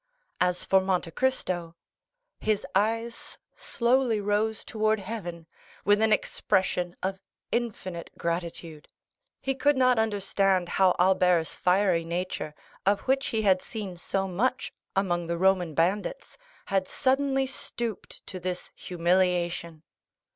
[0.39, 1.75] As for Monte Cristo,
[2.39, 5.45] his eyes slowly rose towards heaven
[5.85, 8.87] with an expression of infinite gratitude.
[9.43, 14.73] He could not understand how Albert's fiery nature, of which he had seen so much
[14.95, 19.83] among the Roman bandits, had suddenly stooped to this humiliation.